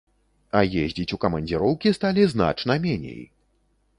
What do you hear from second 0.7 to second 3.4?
ездзіць у камандзіроўкі сталі значна меней!